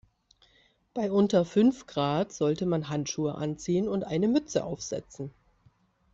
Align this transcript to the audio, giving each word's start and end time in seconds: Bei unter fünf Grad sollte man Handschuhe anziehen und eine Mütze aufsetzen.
Bei 0.95 1.11
unter 1.11 1.45
fünf 1.45 1.85
Grad 1.85 2.33
sollte 2.33 2.65
man 2.65 2.89
Handschuhe 2.89 3.35
anziehen 3.35 3.87
und 3.87 4.03
eine 4.03 4.27
Mütze 4.27 4.63
aufsetzen. 4.63 5.31